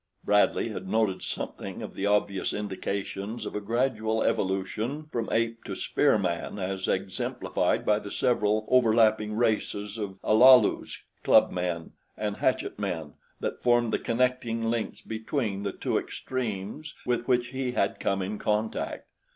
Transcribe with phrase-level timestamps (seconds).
[0.25, 5.75] Bradley had noted something of the obvious indications of a gradual evolution from ape to
[5.75, 13.13] spearman as exemplified by the several overlapping races of Alalus, club men and hatchet men
[13.41, 18.39] that formed the connecting links between the two extremes with which he, had come in
[18.39, 19.05] contact.